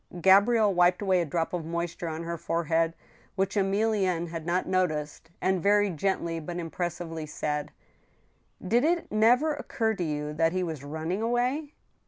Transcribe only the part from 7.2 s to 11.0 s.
said:" Did it never occur to you that he was